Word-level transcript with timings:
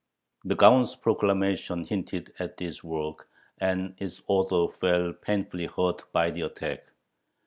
The 0.45 0.55
Gaon's 0.55 0.95
proclamation 0.95 1.83
hinted 1.83 2.33
at 2.39 2.57
this 2.57 2.83
work, 2.83 3.29
and 3.59 3.93
its 3.99 4.19
author 4.27 4.67
felt 4.73 5.21
painfully 5.21 5.67
hurt 5.67 6.11
by 6.11 6.31
the 6.31 6.41
attack. 6.41 6.87